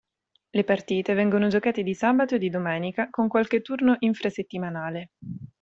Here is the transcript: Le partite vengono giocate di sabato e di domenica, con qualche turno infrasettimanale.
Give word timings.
Le 0.49 0.63
partite 0.63 1.13
vengono 1.13 1.47
giocate 1.47 1.83
di 1.83 1.93
sabato 1.93 2.33
e 2.33 2.37
di 2.39 2.49
domenica, 2.49 3.11
con 3.11 3.27
qualche 3.27 3.61
turno 3.61 3.97
infrasettimanale. 3.99 5.11